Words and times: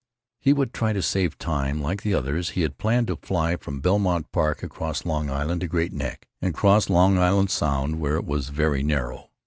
He 0.39 0.51
would 0.51 0.73
try 0.73 0.93
to 0.93 1.01
save 1.03 1.37
time. 1.37 1.79
Like 1.79 2.01
the 2.01 2.15
others, 2.15 2.49
he 2.57 2.61
had 2.63 2.79
planned 2.79 3.05
to 3.05 3.15
fly 3.17 3.55
from 3.55 3.81
Belmont 3.81 4.31
Park 4.31 4.63
across 4.63 5.05
Long 5.05 5.29
Island 5.29 5.61
to 5.61 5.67
Great 5.67 5.93
Neck, 5.93 6.27
and 6.41 6.55
cross 6.55 6.89
Long 6.89 7.19
Island 7.19 7.51
Sound 7.51 7.99
where 7.99 8.15
it 8.15 8.25
was 8.25 8.49
very 8.49 8.81
narrow. 8.81 9.29